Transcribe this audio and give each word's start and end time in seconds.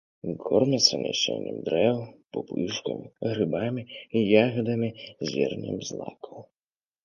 Кормяцца 0.45 0.95
насеннем 1.07 1.57
дрэў, 1.67 1.97
пупышкамі, 2.37 3.05
грыбамі, 3.35 3.81
ягадамі, 4.43 4.89
зернем 5.37 5.77
злакаў. 5.93 6.37